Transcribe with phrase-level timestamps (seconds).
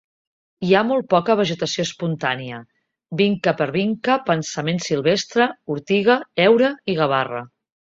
[0.67, 2.61] Hi ha molt poca vegetació espontània:
[3.21, 7.47] vincapervinca, pensament silvestre, ortiga, heura i gavarra.